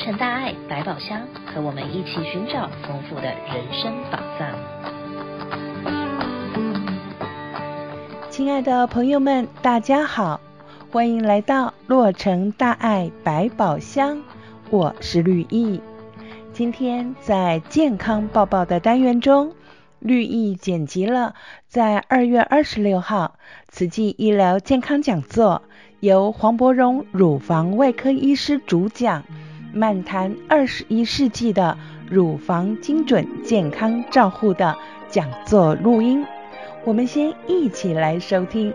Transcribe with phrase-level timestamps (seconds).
[0.00, 4.48] 成大爱百宝箱，和我们一起寻找丰富的人生宝藏。
[8.30, 10.40] 亲爱的朋友们，大家好，
[10.90, 14.22] 欢迎来到洛城大爱百宝箱，
[14.70, 15.82] 我是绿意。
[16.54, 19.52] 今天在健康报报的单元中，
[19.98, 21.34] 绿意剪辑了
[21.68, 23.34] 在二月二十六号
[23.68, 25.60] 慈济医疗健康讲座，
[26.00, 29.24] 由黄伯荣乳房外科医师主讲，
[29.72, 31.76] 漫谈二十一世纪的
[32.10, 34.76] 乳房精准健康照护的
[35.08, 36.24] 讲座录音。
[36.84, 38.72] 我们先一起来收听。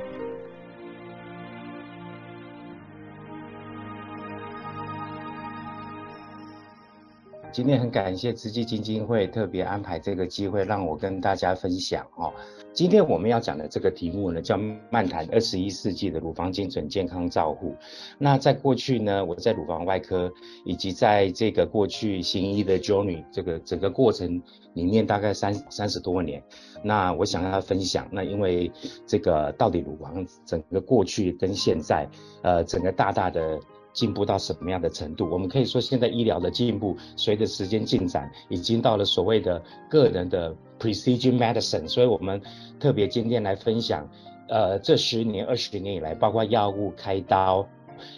[7.52, 12.34] 今天很感谢慈济基金会特别安排这个机会，让我跟大家分享哦。
[12.76, 14.60] 今天我们要讲的这个题目呢，叫
[14.92, 17.74] “漫谈二十一世纪的乳房精准健康照护”。
[18.20, 20.30] 那在过去呢，我在乳房外科
[20.66, 24.42] 以及在这个过去行医的 journey 这个整个过程
[24.74, 26.44] 里面，大概三三十多年。
[26.84, 28.70] 那我想跟大家分享，那因为
[29.08, 32.06] 这个到底乳房整个过去跟现在，
[32.44, 33.58] 呃，整个大大的。
[33.96, 35.28] 进步到什么样的程度？
[35.32, 41.88] 我们可以说，现在医疗的进步，随着时间进展，已经到了所谓的个人的 precision medicine。
[41.88, 42.40] 所以我们
[42.78, 44.08] 特别今天来分享，
[44.50, 47.66] 呃，这十年、二十年以来，包括药物、开刀，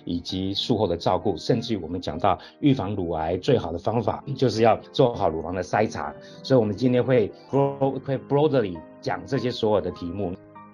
[0.04, 6.12] 以及术后的照顾，甚至于我们讲到预防乳癌最好的方法，就是要做好乳房的筛查。
[6.42, 10.34] 所以，我们今天会 broad 会 broadly 讲这些所有的题目，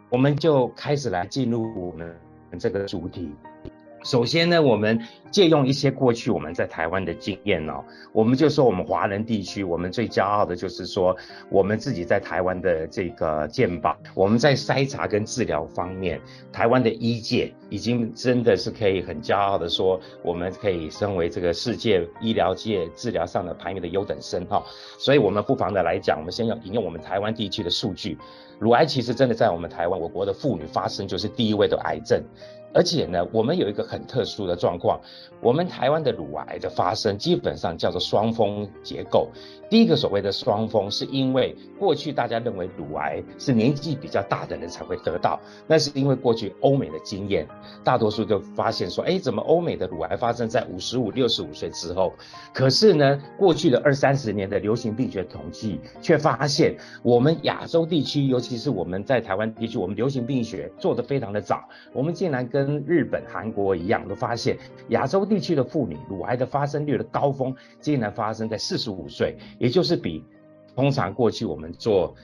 [0.09, 2.15] 我们就开始来进入我们
[2.57, 3.29] 这个主题。
[4.03, 4.99] 首先呢，我们
[5.31, 11.15] 借用一些过去我们在台湾的经验哦，我们就说我们华人地区，我们最骄傲的就是说
[11.49, 16.19] 我们自己在台湾的这个健保，我们在筛查跟治疗方面，
[16.51, 24.63] 台湾的医界已经真的是可以很骄傲的说，我们可以身为这个世界医疗界治疗上的排名的优等生哈，
[24.99, 28.17] 所以我们不妨的来讲，我们先要引用我们台湾地区的数据，
[28.59, 32.21] 乳癌其实真的在我们台湾我国的妇女发生就是第一位的癌症。
[32.73, 34.99] 而且呢，我们有一个很特殊的状况，
[35.41, 39.29] 我们台湾的乳癌的发生基本上叫做双峰结构。
[39.69, 47.47] 第一个所谓的双峰，是因为过去大家认为乳癌是年纪比较大的人才会得到，那是因为过去欧美的经验，
[47.83, 52.13] 大多数就发现说，哎，怎么欧美的乳癌发生在五十五、六十五岁之后？
[52.53, 64.57] 可是呢，过去的二三十年的流行病学统计却发现，我们亚洲地区，尤其是我们在台湾地区，我们流行病学做得非常的早，我们竟然跟跟日本、韩国一样，都发现
[64.89, 70.23] 亚洲地区的妇女乳癌的发生率的高峰，竟然发生在四十五岁，也就是比
[70.75, 72.15] 通常过去我们做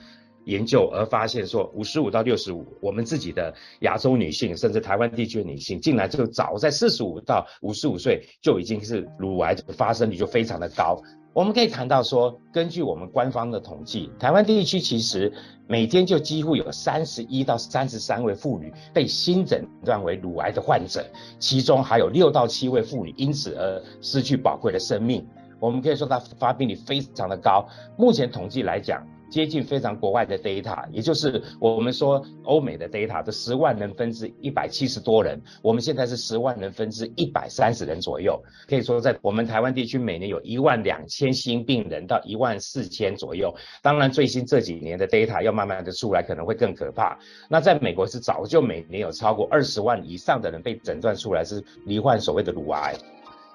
[0.44, 11.00] 研究而发现说五十五到六十五，我们自己的亚洲女性，甚至台湾地区的女性，竟然就早在四十五到五十五岁就已经是乳癌的发生率就非常的高。
[11.32, 15.32] 我们可以谈到说，根据我们官方的统计，台湾地区其实
[15.68, 21.04] 每天就几乎有三十一到三十三位妇女被新诊断为乳癌的患者，
[21.38, 25.24] 其中还有六到七位妇女因此而失去宝贵的生命。
[25.60, 27.64] 我们可以说它发病率非常的高。
[27.96, 43.54] 目前统计来讲，接近非常国外的 data，也就是我们说欧美的 data，这十万人分之一百七十多人，我们现在是十万人分之一百三十人左右，可以说在我们台湾地区每年有一万两千新病人到一万四千左右。
[43.80, 47.16] 当然最新这几年的 data 要慢慢的出来，可能会更可怕。
[47.48, 52.94] 那在美国是早就每年有超过二十万以上的人被诊断出来是罹患所谓的乳癌。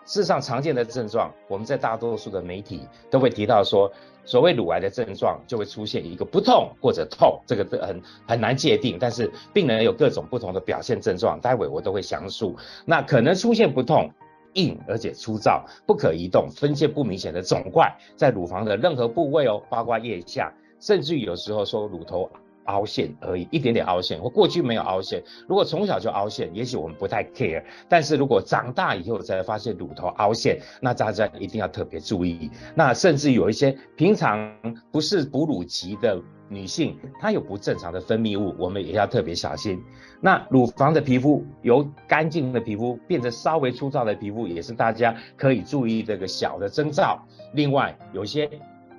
[0.06, 3.92] 事实上常见的症状，我们在大多数的媒体都会提到说。
[4.28, 12.56] 所谓乳癌的症状就会出现一个不痛或者痛，这个很很难界定，但是病人有各种不同的表现症状，待会我都会详述。
[12.86, 14.12] 那可能出现不痛、
[14.54, 22.28] 硬而且粗糙、不可移动、分界不明显的肿块，在乳房的任何部位哦，包括腋下，甚至于有时候说乳头。
[22.66, 25.24] 凹陷而已，一点点凹陷，或过去没有凹陷。
[25.48, 27.64] 如果从小就凹陷，也许我们不太 care。
[27.88, 32.50] 但是如果长大以后才发现乳头凹陷，那大家一定要特别注意。
[32.76, 34.52] 那甚至有一些平常
[34.92, 39.82] 不是哺乳期的女性，她有不正常的分泌物，我们也要特别小心。
[40.22, 47.24] 那乳房的皮肤由干净的皮肤变成稍微粗糙的皮肤，也是大家可以注意这个小的征兆。
[47.54, 48.50] 另外，有些。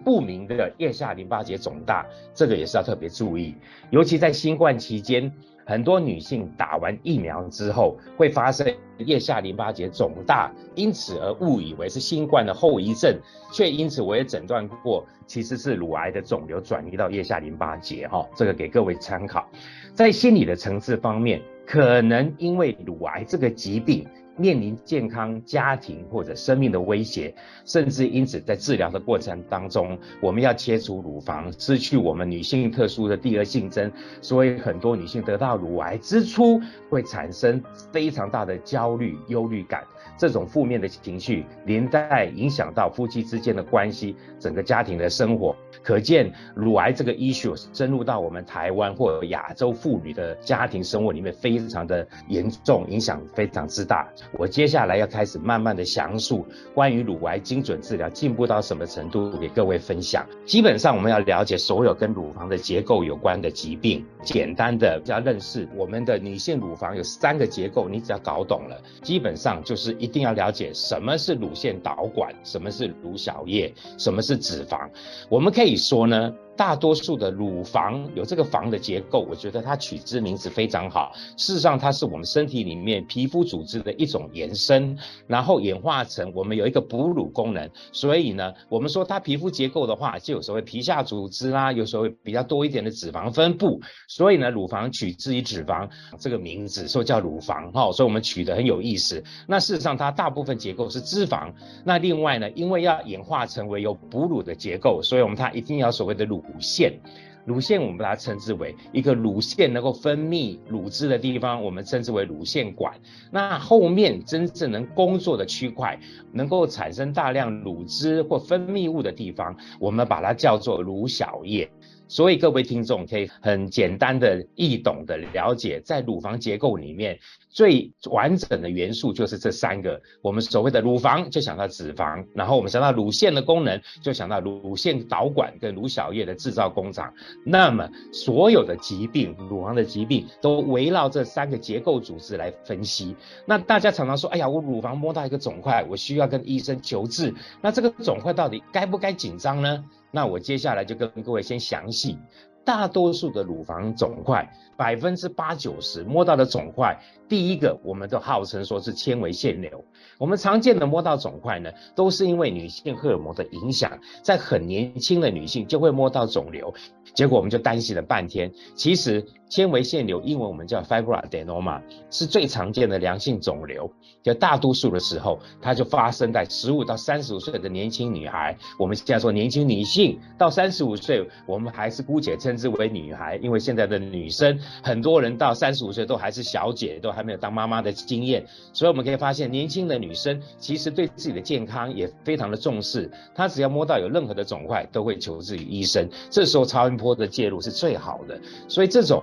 [0.05, 3.55] 不明的腋下淋巴结肿大，这个也是要特别注意。
[3.91, 5.33] 尤其在新冠期间，
[5.65, 8.67] 很多女性打完疫苗之后会发生
[8.99, 13.19] 腋下淋巴结肿大，因此而误以为是新冠的后遗症，
[13.53, 18.07] 却因此我也诊断过，其实是乳癌的肿瘤转移到腋下淋巴结。
[18.07, 19.49] 哈，这个给各位参考。
[19.93, 24.07] 在心理的层次方面，可能因为乳癌这个疾病。
[24.37, 27.35] 面临健康、家庭或者生命的威胁，
[27.65, 33.91] 甚至因此在治疗的过程当中，我们要切除乳房，失去我们女性特殊的第二性征，
[34.21, 36.61] 所以很多女性得到乳癌之初
[36.91, 37.63] 会产生
[37.93, 39.83] 非常大的焦虑、忧虑感。
[40.19, 45.55] 这种负面的情绪连带影响到夫妻之间的关系，整个家庭的生活，
[45.87, 54.09] 可见乳癌这个 issue 深入到我们台湾或亚洲妇女的家庭生活里面，非常的严重，影响非常之大。
[54.33, 56.45] 我接下来要开始慢慢的详述
[56.75, 60.27] 关于乳癌精准治疗进步到什么程度，给各位分享。
[60.45, 70.07] 基本上我们要了解所有跟乳房的结构有关的疾病，简单的要认识我们的女性乳房有三个结构，你只要搞懂了，基本上就是一。
[70.07, 74.89] 一定要了解什么是乳腺导管，什么是乳小叶，什么是脂肪。
[75.29, 76.33] 我们可以说呢。
[76.57, 81.13] 大多数的乳房有这个房的结构，我觉得它取之名字非常好。
[81.37, 87.69] 事实上，它是我们身体里面皮肤组织的一种延伸，然后演化成我们有一个哺乳功能。
[87.93, 93.79] 所以呢，我们说它皮肤结构的话，就有所谓皮下组织啦，有时候会比较多一点的脂肪分布。
[94.09, 95.87] 所以呢，乳房取之于脂肪
[96.19, 99.23] 这个名字，说叫乳房哈，所以我们取得很有意思。
[99.47, 101.53] 那事实上，它大部分结构是脂肪。
[101.85, 106.43] 那另外呢，因为要演化成为有哺乳的结构，所以我们它一定要所谓的乳。
[106.49, 106.99] 乳腺，
[107.45, 112.93] 乳腺我们把它称之为一个乳腺能够分泌乳汁的地方，我们称之为乳腺管。
[113.31, 115.99] 那后面真正能工作的区块，
[116.33, 121.71] 能够产生大量乳汁或分泌物的地方，我们把它叫做乳小叶。
[122.09, 127.19] 所以各位听众可以很简单的易懂的了解，在乳房结构里面
[127.51, 130.01] 最完整的元素就是这三个。
[130.23, 137.13] 我们所谓的乳房就想到脂肪，然后我们想到乳腺的功能就想到乳腺导管跟乳小叶的制造工厂。
[137.45, 143.17] 那么所有的疾病，乳房的疾病都围绕这三个结构组织来分析。
[143.45, 147.35] 那大家常常说，哎呀，我乳房摸到一个肿块，我需要跟医生求治。
[147.61, 149.85] 那这个肿块到底该不该紧张呢？
[150.11, 152.19] 那我接下来就跟各位先详细，
[152.65, 159.85] 大多数的乳房肿块，百分之八九十摸到的肿块，第一个我们都号称说是纤维腺瘤。
[160.19, 166.73] 我们常见的摸到肿块呢，都是因为女性荷尔蒙的影响，在很年轻的女性就会摸到肿瘤，
[167.15, 168.51] 结果我们就担心了半天。
[168.75, 171.81] 其实纤维腺瘤，英文我们叫 fibroadenoma，
[172.11, 173.91] 是最常见的良性肿瘤。
[174.23, 178.57] 就大多数的时候，它就发生在十五到三十五岁的年轻女孩。
[178.79, 188.45] 我们现在说年轻女性到三十五岁，我们还是姑且称之为女孩，因为现在的女生很多人到三十五岁都还是小姐，都还没有当妈妈的经验。
[188.73, 193.11] 所以我们可以发现，年轻的女生其实对自己的健康也非常的重视。
[193.35, 196.09] 她只要摸到有任何的肿块，都会求治于医生。
[196.31, 198.41] 这时候超音波的介入是最好的。
[198.69, 199.23] 所以这种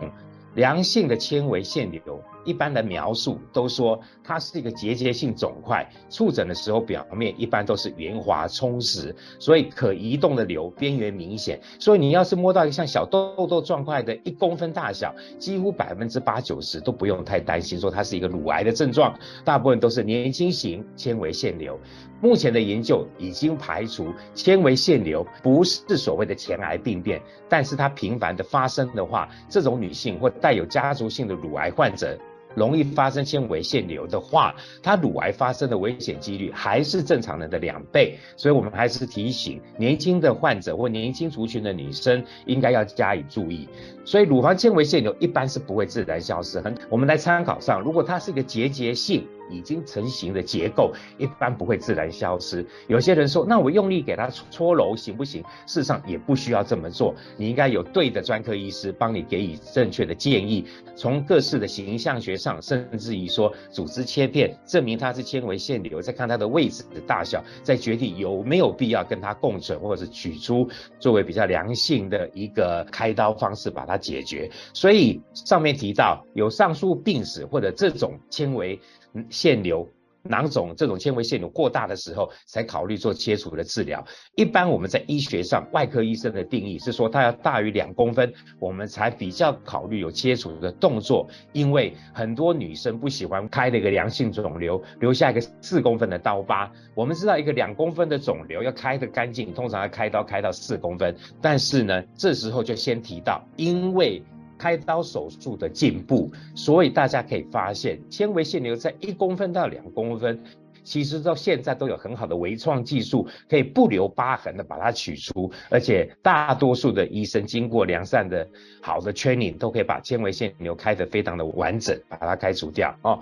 [0.56, 2.22] 良性的纤维腺瘤。
[2.46, 11.60] 一般的描述都说它是一个结节性肿块，触诊的时候表面一般都是圆滑充实，所以可移动的瘤边缘明显。
[11.80, 21.80] 所以你要是摸到一个像小豆豆状块的一公分大小，几乎百分之八九十都不用太担心，说它是一个乳癌的症状，大部分都是年轻型纤维腺瘤。
[22.22, 32.18] 目前的研究已经排除纤维腺瘤不是所谓的前癌病变，但是它频繁的发生的话，这种女性或带有家族性的乳癌患者。
[32.56, 43.68] 容易发生纤维腺瘤的话，它乳癌发生的危险几率还是正常人的两倍，所以我们还是提醒年轻的患者或年轻族群的女生应该要加以注意。
[44.06, 49.26] 所以乳房纤维腺瘤一般是不会自然消失，很我们来参考上，如果它是一个结节性。
[49.50, 52.66] 已经成型的结构一般不会自然消失。
[52.88, 55.42] 有些人说，那我用力给它搓揉行不行？
[55.66, 57.14] 事实上也不需要这么做。
[57.38, 60.66] 你应该有对的专科医师帮你给予正确的建议。
[60.96, 70.68] 从各式的形象学上，甚至于说组织切片，证明它是纤维腺瘤，再看它的位置的大小，再决定有没有必要跟它共存，或者是取出，
[71.00, 74.50] 作为比较良性的一个开刀方式把它解决。
[74.74, 78.80] 所以上面提到有上述病史或者这种纤维。
[79.30, 79.88] 腺瘤、
[80.24, 84.02] 囊肿这种纤维腺瘤过大的时候，才考虑做切除的治疗。
[84.36, 91.28] 一般我们在医学上，外科医生的定义是说，它要大于两公分，我们才比较考虑有切除的动作。
[91.52, 96.72] 因为很多女生不喜欢开了一个良性肿瘤，留下一个四公分的刀疤。
[96.96, 101.14] 我们知道，一个两公分的肿瘤要开得干净，通常要开刀开到四公分。
[101.42, 104.24] 但是呢，这时候就先提到，因为
[104.64, 110.42] 开刀手术的进步，所以大家可以发现，纤维腺瘤在一公分到两公分，
[110.86, 118.48] 其实到现在都有很好的微创技术，可以不留疤痕的把它取出，而且大多数的医生经过良善的
[118.82, 123.20] 好的 training，都可以把纤维腺瘤开得非常的完整，把它开除掉哦。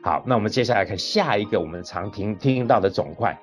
[0.00, 3.36] 好，那我们接下来看下一个我们常听听到的肿块。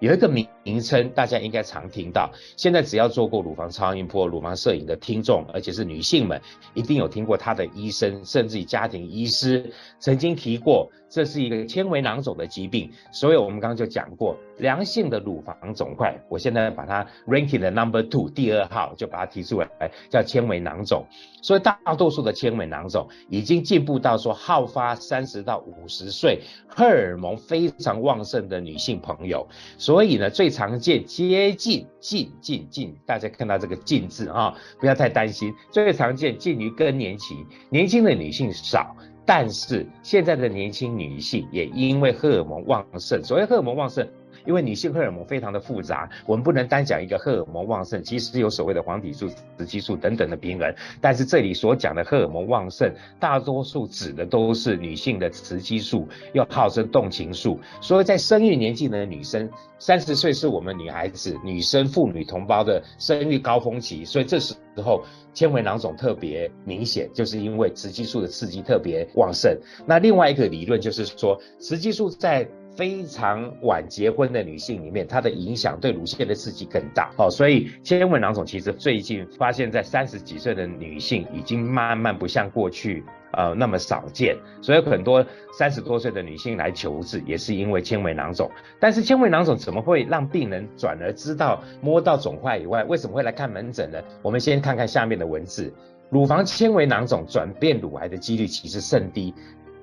[0.00, 2.30] 有一个名名称，大家应该常听到。
[2.56, 6.40] 现在只要做过乳房超音波、乳房摄影的听众，而且是女性们，
[6.74, 12.90] 一定有听过她的医生，甚至于家庭医师曾经提过，这是一个纤维囊肿的疾病。
[13.12, 19.68] 所以我们刚刚就讲过，良性的乳房肿块，我现在把它 ranking 的 number two 第二号，就把它提出来，
[20.10, 21.04] 叫纤维囊肿。
[21.42, 29.46] 所以大多数的纤维囊肿已经进步到说，好发三十到五十岁，荷尔蒙非常旺盛的女性朋友。
[29.78, 35.54] 所以呢，最常见接近近近近，大家看到这个近字啊，不要太担心。
[35.70, 44.08] 最常见近于更年期，年轻的女性少，但是现在的年轻女性也因为荷尔蒙旺盛，所谓荷尔蒙旺盛。
[44.46, 50.72] 因为女性荷尔蒙非常的复杂，我们不能单讲一个荷尔蒙旺盛，其实有所谓的黄体素、雌激素等等的平衡。
[51.00, 57.58] 但是这里所讲的荷尔蒙旺盛，大多数指的都是女性的雌激素，又号称动情素。
[57.80, 69.56] 所以在生育年纪的女生，三十岁是我们女孩子、女生、妇女同胞的生育高峰期，所以这时候纤维囊肿特别明显，就是因为雌激素的刺激特别旺盛。
[69.86, 83.02] 那另外一个理论就是说，雌激素在非常晚结婚的女性里面，它的影响对乳腺的刺激更大哦，所以纤维囊肿其实最近发现，在三十几岁的女性已经慢慢不像过去
[83.32, 85.24] 呃那么少见，所以很多
[85.56, 88.50] 三十多岁的女性来求治，也是因为纤维囊肿。
[88.78, 93.98] 但是纤维囊肿怎么会让病人转而知道摸到肿块以外，为什么会来看门诊呢？
[94.20, 95.72] 我们先看看下面的文字，
[96.10, 99.32] 乳房纤维囊肿转变乳癌的几率其实甚低。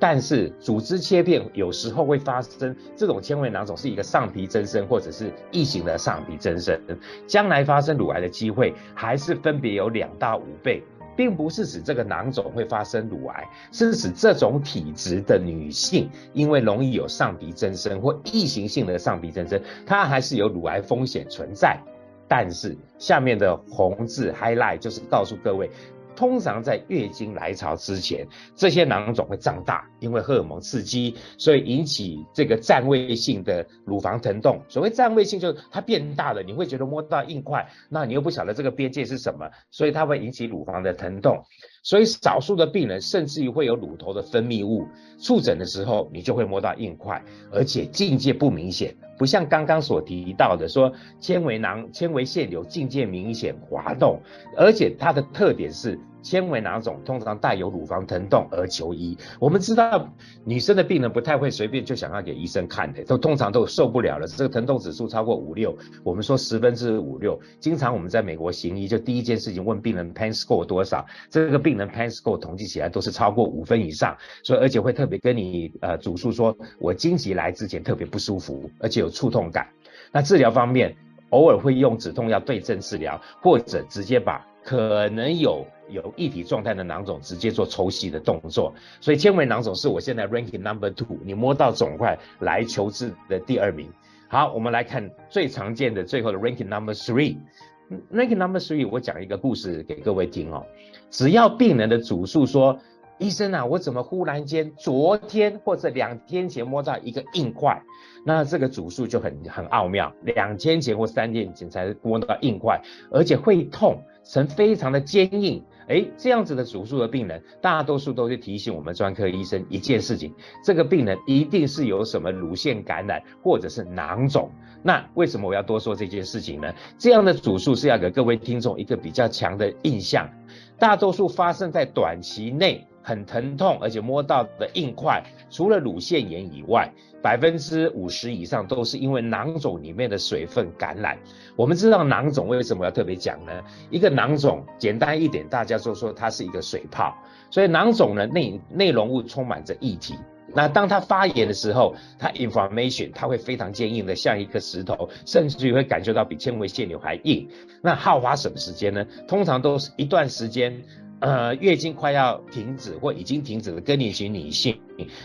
[0.06, 6.78] 但是组织切片有时候会发生，这种纤维囊肿是一个上皮增生或者是异型的上皮增生，
[7.26, 10.84] 将来发生乳癌的机会还是分别有两到五倍，
[11.16, 21.80] 并不是指这个囊肿会发生乳癌，是指这种体质的女性，因为容易有上皮增生或异型性的上皮增生，它还是有乳癌风险存在。
[22.26, 25.70] 但是下面的红字 highlight 就是告诉各位。
[26.16, 34.62] 通常在月经来潮之前，这些囊肿会胀大，因为荷尔蒙刺激，所以引起这个占位性的乳房疼痛。
[34.70, 41.44] 所谓占位性，就是它变大了，你会觉得摸到硬块，那你又不晓得这个边界是什么，所以它会引起乳房的疼痛。
[41.84, 44.88] 所以少数的病人甚至于会有乳头的分泌物，
[45.20, 54.20] 触诊的时候你就会摸到硬块，而且境界不明显，不像刚刚所提到的说纤维囊、纤维腺瘤境界明显滑动，
[54.58, 56.00] 而且它的特点是。
[56.24, 59.16] 纤维囊肿通常带有乳房疼痛而求医。
[59.40, 60.10] 我们知道
[60.44, 64.26] 女生的病人不太会随便就想要给医生看的，都通常都受不了了。
[64.26, 67.40] 这个疼痛指数超过五六，我们说十分之五六。
[67.60, 79.68] 经常我们在美国行医，就第一件事情问病人 pain score 多少，这个病人 pain score 统计起来都是超过五分以上，所以而且会特别跟你呃主诉说，我经期来之前特别不舒服，而且有触痛感。
[80.12, 80.96] 那治疗方面，
[81.32, 93.90] 偶尔会用止痛药对症治疗，或者直接把可能有有液体状态的囊肿直接做抽吸的动作，所以纤维囊肿是我现在 ranking number two，你摸到肿块来求治的第二名。
[94.30, 100.66] 好，我们来看最常见的最后的 ranking number three，ranking number three，我讲一个故事给各位听哦。
[101.12, 102.80] 只要病人的主诉说，
[103.20, 107.80] 医生啊，我怎么忽然间昨天或者两天前摸到一个硬块？
[108.26, 114.02] 那这个主诉就很很奥妙，两天前或三天前才摸到硬块，而且会痛。
[114.24, 124.50] 呈非常的坚硬，诶，这样子的主诉的病人，大多数都是提醒我们专科医生一件事情，这个病人一定是有什么乳腺感染或者是囊肿。
[124.82, 126.74] 那为什么我要多说这件事情呢？
[126.98, 130.30] 这样的主诉是要给各位听众一个比较强的印象，
[130.78, 132.88] 大多数发生在短期内。
[133.04, 136.90] 很疼痛，而且摸到的硬块，除了乳腺炎以外，
[137.22, 141.18] 百分之五十以上都是因为囊肿里面的水分感染。
[141.56, 143.52] 我们知道囊肿为什么要特别讲呢？
[143.92, 147.16] 一个囊肿简单一点，大家就说它是一个水泡，
[147.52, 150.16] 所以囊肿呢内内容物充满着液体。
[150.56, 157.50] 那当它发炎的时候，它 inflammation 它会非常坚硬的像一颗石头，甚至于会感觉到比纤维腺瘤还硬。
[157.82, 159.04] 那耗花什么时间呢？
[159.28, 160.84] 通常都是一段时间。
[161.24, 164.78] 呃，月经快要停止或已经停止的更年期女性，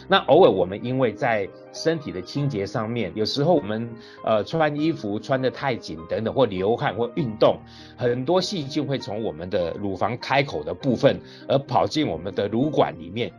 [0.06, 3.90] 那偶尔我们因为在身体的清洁上面，有时候我们
[4.24, 7.58] 呃穿衣服穿得太紧等等，或流汗或运动，
[7.96, 13.32] 很多细菌会从我们的乳房开口的部分而跑进我们的乳管里面，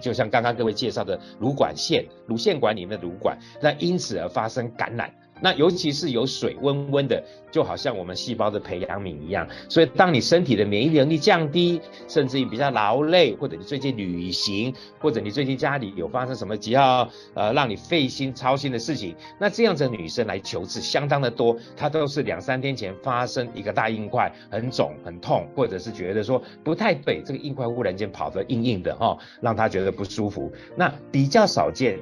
[0.00, 5.12] 就像刚刚各位介绍的乳管腺、乳腺管里面的乳管，那因此而发生感染。
[5.40, 9.46] 那尤其是有水温温的，就好像我们细胞的培养皿一样。
[9.68, 30.52] 所以当你身体的免疫能力降低，甚至于比较劳累，或者你最近旅行，或者你最近家里有发生什么比较呃让你费心操心的事情，那这样子的女生来求治相当的多，她都是两三天前发生一个大硬块，很肿很痛，或者是觉得说不太对，这个硬块忽然间跑得硬硬的哈、哦，让她觉得不舒服。
[30.76, 31.98] 那比较少见。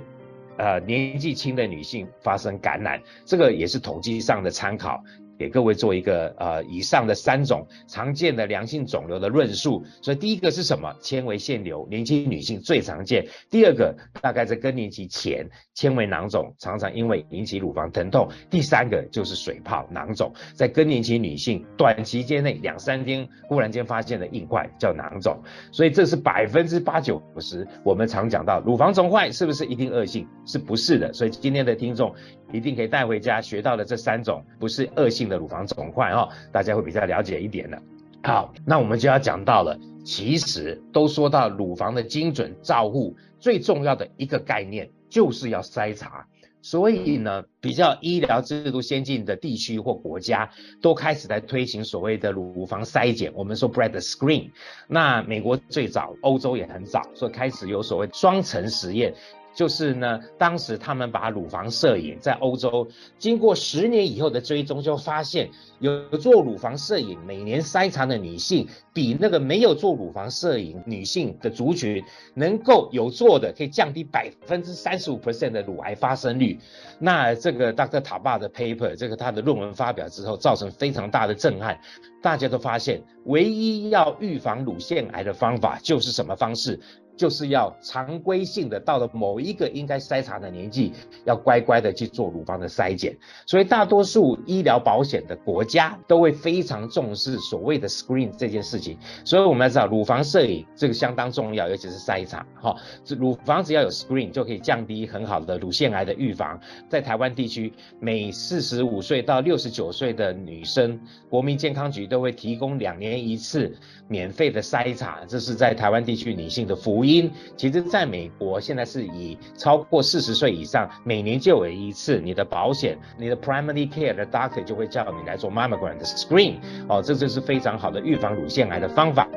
[0.59, 5.03] 呃，年纪轻的女性发生感染，这个也是统计上的参考。
[5.39, 10.95] 给各位做一个呃以上的三种常见的良性肿瘤的论述，所以第一个是什么？
[11.01, 13.27] 纤维腺瘤，年轻女性最常见。
[13.51, 18.29] 第二个大概在更年期前，纤维囊肿常常因为引起乳房疼痛。
[18.51, 25.39] 第三个就是水泡囊肿，在更年期女性短期间内两三天忽然间发现的硬块叫囊肿，
[25.73, 30.27] 所以这是百分之八九十我们常讲到乳房肿坏是不是一定恶性？
[30.45, 31.13] 是不是的？
[31.13, 32.15] 所以今天的听众
[32.53, 37.81] 一定可以带回家学到的这三种不是恶性的乳房肿块哦，大家会比较了解一点的。
[38.23, 46.27] 好，那我们就要讲到了，其实都说到乳房的精准照护，最重要的一个概念就是要筛查。
[46.63, 50.51] 所以呢，比较医疗制度先进的地区或国家
[50.83, 54.51] 都开始在推行所谓的乳房筛检，我们说 breast screen。
[54.89, 59.15] 那美国最早，欧洲也很早，所以开始有所谓双层实验。
[59.57, 62.87] 就是呢，当时他们把乳房摄影在欧洲，
[63.19, 65.49] 经过十年以后的追踪，就发现
[65.79, 76.59] 有做乳房摄影每年筛查的女性，比那个没有做乳房摄影女性的族群，能够有做的可以降低百分之三十五 percent 的乳癌发生率。
[76.99, 78.03] 那这个 Dr.
[78.03, 81.81] Taba 的 paper，这个他的论文发表之后，造成非常大的震撼。
[82.23, 86.79] 大家都发现，唯一要预防乳腺癌的方法就是什么方式？
[87.17, 90.93] 就是要常规性的到了某一个应该筛查的年纪，
[91.25, 93.17] 要乖乖的去做乳房的筛检。
[93.47, 98.99] 所以大多数医疗保险的国家都会非常重视所谓的 screen 这件事情。
[99.25, 102.47] 所以我们要知道乳房摄影这个相当重要，尤其是筛查。
[102.61, 102.77] 哈，
[103.19, 106.61] 乳房只要有 screen 就可以降低很好的乳腺癌的预防。
[106.89, 111.01] 在台湾地区，每四十五岁到六十九岁的女生，
[111.31, 113.75] 国民健康局都会提供两年一次
[114.07, 117.31] 免费的筛查，这是在台湾地区女性的服务音。
[117.57, 126.57] 其实，在美国现在是以超过四十岁以上，每年就有一次，你的保险，你的 primary care 的 doctor 就会叫你来做 mammogram 的 screen，
[126.89, 129.29] 哦，这就是非常好的预防乳腺癌的方法。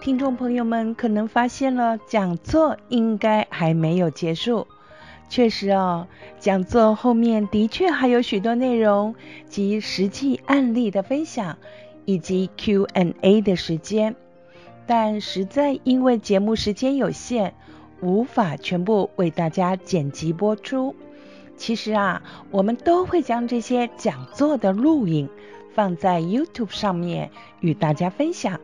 [0.00, 4.66] 听众朋友们可能发现了，讲座应该还没有结束。
[5.32, 9.14] 确实哦，讲座后面的确还有许多内容
[9.48, 11.56] 及实际案例的分享，
[12.04, 14.14] 以及 Q&A 的时间。
[14.86, 17.54] 但实在因为节目时间有限，
[18.02, 20.94] 无法全部为大家剪辑播出。
[21.56, 25.30] 其实啊，我们都会将这些讲座的录影
[25.72, 28.60] 放在 YouTube 上面与大家分享。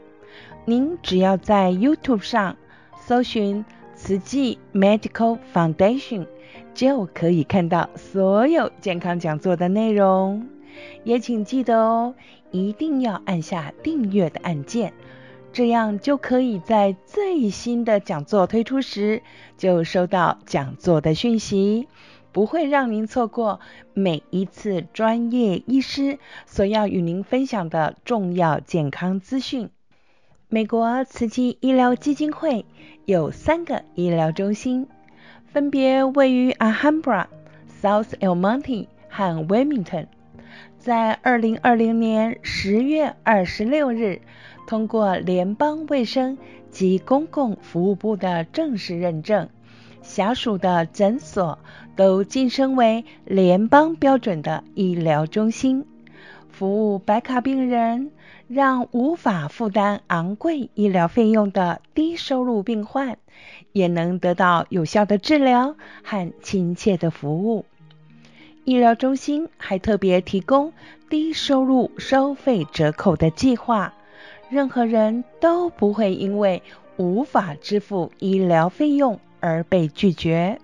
[0.66, 2.58] 您只要在 YouTube 上
[3.06, 6.26] 搜寻慈济 Medical Foundation，
[6.78, 10.46] 就可以看到所有健康讲座的内容。
[11.02, 12.14] 也请记得哦，
[12.52, 14.92] 一定要按下订阅的按键，
[15.52, 19.24] 这样就可以在最新的讲座推出时
[19.56, 21.88] 就收到讲座的讯息，
[22.30, 23.58] 不会让您错过
[23.92, 29.70] 每一次专业医师所要与您分享的重要健康资讯。
[30.48, 32.64] 美国慈济医疗基金会
[33.04, 34.86] 有三个医疗中心，
[35.52, 37.26] 分别位于 Alhambra、
[37.80, 40.06] South El Monte 和 Wilmington。
[40.78, 44.20] 在二零二零年十月二十六日，
[44.66, 46.36] 通过联邦卫生
[46.70, 49.48] 及公共服务部的正式认证，
[50.02, 51.58] 辖属的诊所
[51.96, 55.86] 都晋升为联邦标准的医疗中心，
[56.50, 58.10] 服务白卡病人。
[58.48, 63.18] 让无法负担昂贵医疗费用的低收入病患，
[63.78, 67.64] 也能得到有效的治疗和亲切的服务。
[68.64, 70.72] 医疗中心还特别提供
[71.08, 73.94] 低收入收费折扣的计划，
[74.50, 76.62] 任何人都不会因为
[76.96, 80.60] 无法支付医疗费用而被拒绝。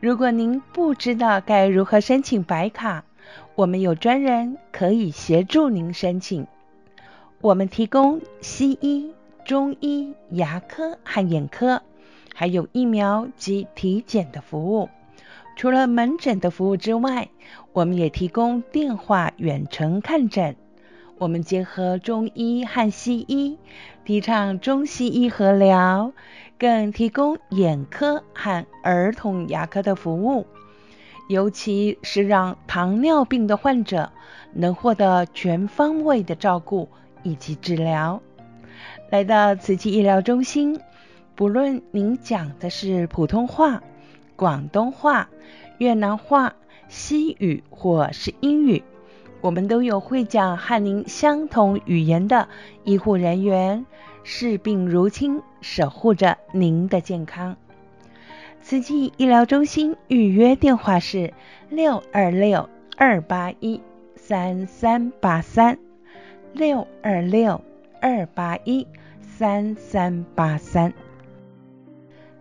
[0.00, 3.04] 如果您不知道该如何申请白卡，
[3.56, 6.46] 我们有专人可以协助您申请。
[7.40, 9.12] 我们提供西医、
[9.44, 11.82] 中医、牙科和眼科，
[12.38, 14.90] 还有疫苗及体检的服务。
[15.56, 17.30] 除了门诊的服务之外，
[17.72, 20.54] 我们也提供电话远程看诊。
[21.16, 23.56] 我们结合中医和西医，
[24.04, 26.12] 提倡中西医合疗，
[26.58, 30.46] 更提供眼科和儿童牙科的服务，
[31.30, 34.12] 尤其是让糖尿病的患者
[34.52, 36.90] 能获得全方位的照顾
[37.22, 38.20] 以及治疗。
[39.08, 40.78] 来到慈济医疗中心，
[41.36, 43.82] 不论您讲的是普通话、
[44.34, 45.28] 广东话、
[45.78, 46.54] 越南话、
[46.88, 48.82] 西语或是英语，
[49.42, 52.48] 我们都有会讲和您相同语言的
[52.84, 53.84] 医护人员，
[54.24, 57.56] 视病如亲，守护着您的健康。
[58.62, 61.32] 慈济医疗中心预约电话是
[61.68, 63.80] 六二六二八一
[64.16, 65.78] 三三八三
[66.52, 67.60] 六二六。
[67.98, 68.86] 二八一
[69.20, 70.92] 三三八三，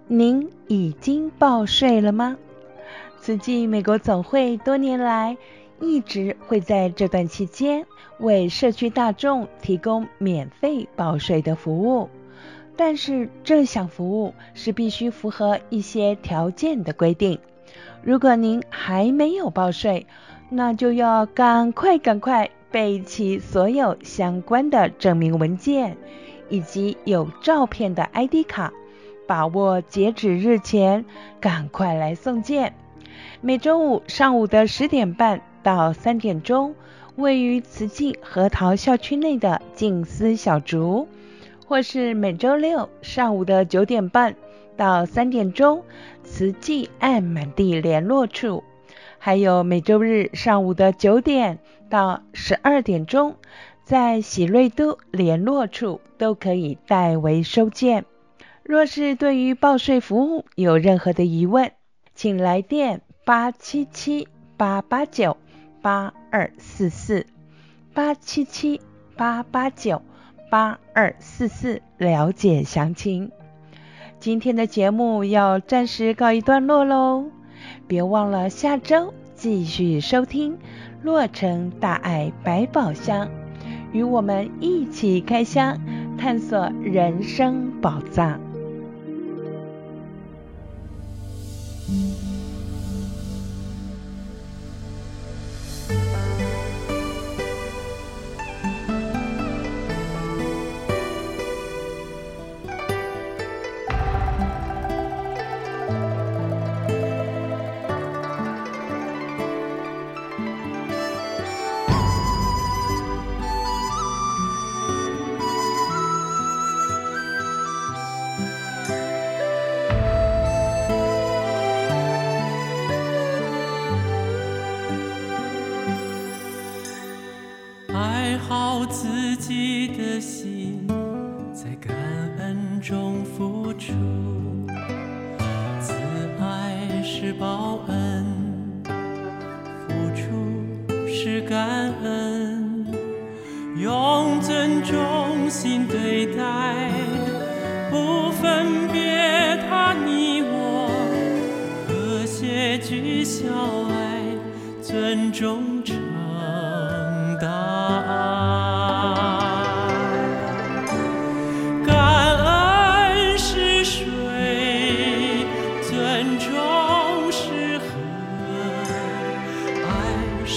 [0.08, 2.38] 您已经报税了吗？
[3.20, 5.36] 慈济美国总会多年来
[5.82, 7.86] 一直会在这段期间
[8.20, 12.10] 为社区大众提供免费报税的服务，
[12.76, 17.40] 但是这项服务是必须符合一些条件的规定。
[18.04, 20.06] 如果您还没有报税，
[20.50, 22.50] 那就要赶快赶快。
[22.72, 25.96] 备齐所有相关的证明文件，
[26.50, 28.74] 以及有照片的 ID 卡，
[29.28, 31.06] 把握截止日前，
[31.40, 32.74] 赶快来送件。
[33.42, 36.76] 每周五上午的十点半到三点钟，
[37.16, 41.08] 位于慈济核桃校区内的静思小竹，
[41.66, 44.36] 或是每周六上午的九点半
[44.76, 45.84] 到三点钟，
[46.24, 48.64] 慈济爱满地联络处，
[49.18, 51.60] 还有每周日上午的九点。
[51.88, 53.36] 到十二点钟，
[53.84, 58.06] 在喜瑞都联络处都可以代为收件。
[58.68, 61.72] 若是对于报税服务有任何的疑问，
[62.16, 65.38] 请来电八七七八八九
[65.84, 67.28] 八二四四
[67.94, 68.82] 八七七
[69.16, 70.02] 八八九
[70.50, 73.32] 八二四四了解详情。
[74.20, 77.30] 今天的节目要暂时告一段落喽，
[77.88, 80.58] 别忘了下周继续收听。
[81.04, 83.30] 洛城大爱百宝箱，
[83.92, 85.80] 与我们一起开箱，
[86.18, 88.55] 探索人生宝藏。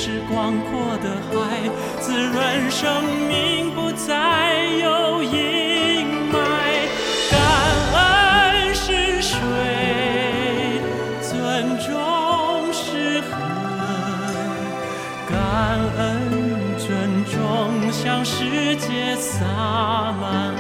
[0.09, 1.69] 是广阔的海，
[2.01, 6.35] 滋润生命不再有阴霾，
[7.31, 7.37] 感
[7.93, 9.37] 恩是水，
[11.21, 11.93] 尊重
[12.73, 13.37] 是河，
[15.29, 15.39] 感
[15.99, 16.33] 恩
[16.79, 16.89] 尊
[17.27, 19.45] 重向世界洒
[20.19, 20.58] 满。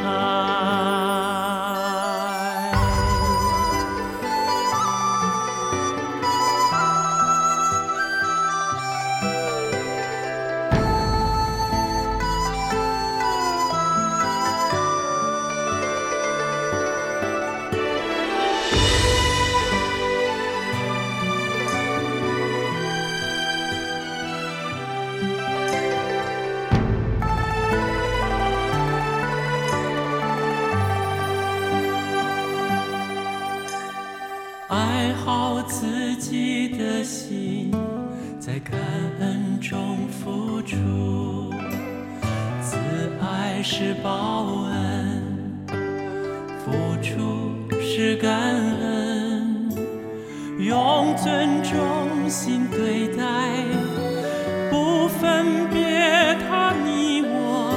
[34.88, 37.70] 爱好自己的心，
[38.40, 38.80] 在感
[39.20, 41.52] 恩中付出。
[42.62, 42.78] 慈
[43.20, 45.22] 爱是报恩，
[46.64, 46.72] 付
[47.02, 49.70] 出是感恩。
[50.58, 53.22] 用尊重心对待，
[54.70, 57.76] 不分别他你我。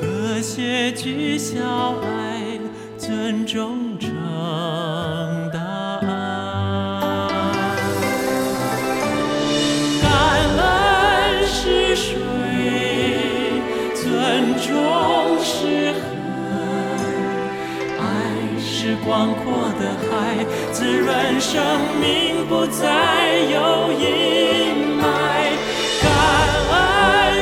[0.00, 2.58] 和谐聚小爱，
[2.98, 3.77] 尊重。
[19.08, 21.58] 广阔的海，滋润生
[21.98, 25.02] 命，不再有阴霾。
[26.02, 26.06] 感
[26.74, 26.76] 恩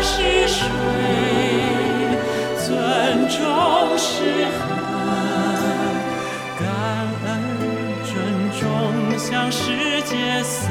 [0.01, 0.63] 是水，
[2.65, 2.69] 尊
[3.29, 3.35] 重
[3.99, 4.63] 是河，
[6.61, 6.65] 感
[7.27, 7.29] 恩
[8.05, 8.15] 尊
[8.61, 8.63] 重
[9.19, 9.67] 向世
[10.03, 10.71] 界洒